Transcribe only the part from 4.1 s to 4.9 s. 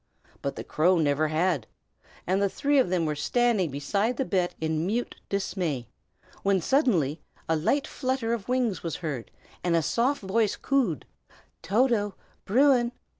the bed in